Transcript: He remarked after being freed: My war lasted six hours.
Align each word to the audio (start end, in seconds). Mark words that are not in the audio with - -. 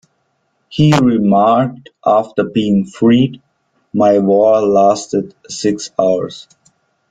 He 0.69 0.91
remarked 0.99 1.89
after 2.03 2.43
being 2.43 2.85
freed: 2.87 3.39
My 3.93 4.17
war 4.17 4.59
lasted 4.63 5.35
six 5.47 5.91
hours. 5.99 6.47